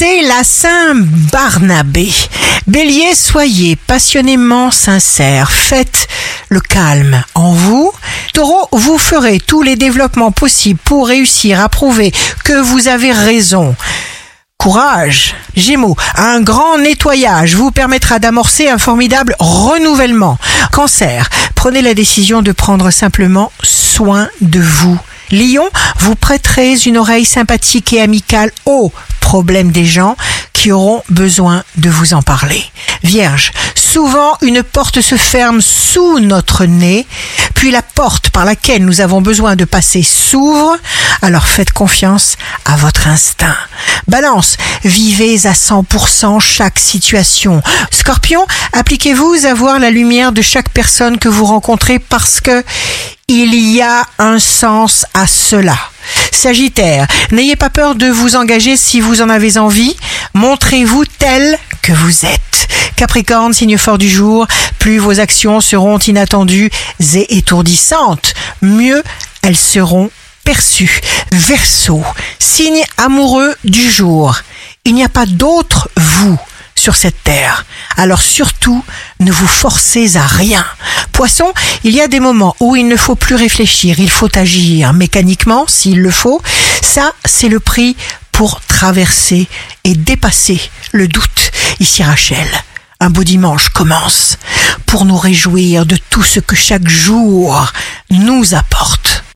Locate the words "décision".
21.92-22.40